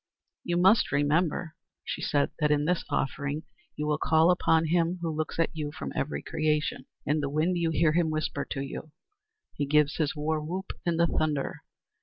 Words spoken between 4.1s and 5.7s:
upon him who looks at